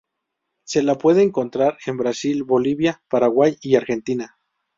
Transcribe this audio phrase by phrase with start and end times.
[0.65, 4.35] Se la puede encontrar en Brasil, Bolivia, Paraguay y Argentina.